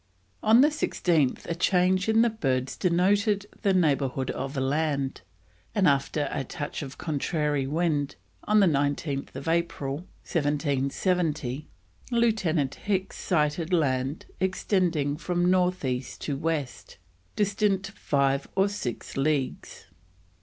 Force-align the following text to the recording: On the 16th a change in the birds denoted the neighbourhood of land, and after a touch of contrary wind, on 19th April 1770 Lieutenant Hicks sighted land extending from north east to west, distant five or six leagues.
On 0.41 0.61
the 0.61 0.69
16th 0.69 1.45
a 1.45 1.53
change 1.53 2.09
in 2.09 2.23
the 2.23 2.31
birds 2.31 2.75
denoted 2.75 3.45
the 3.61 3.71
neighbourhood 3.71 4.31
of 4.31 4.57
land, 4.57 5.21
and 5.75 5.87
after 5.87 6.27
a 6.31 6.43
touch 6.43 6.81
of 6.81 6.97
contrary 6.97 7.67
wind, 7.67 8.15
on 8.45 8.59
19th 8.61 9.29
April 9.47 9.97
1770 10.27 11.67
Lieutenant 12.09 12.73
Hicks 12.73 13.17
sighted 13.17 13.71
land 13.71 14.25
extending 14.39 15.17
from 15.17 15.51
north 15.51 15.85
east 15.85 16.21
to 16.21 16.35
west, 16.35 16.97
distant 17.35 17.85
five 17.89 18.47
or 18.55 18.67
six 18.69 19.15
leagues. 19.17 19.85